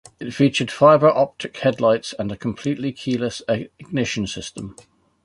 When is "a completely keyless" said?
2.31-3.43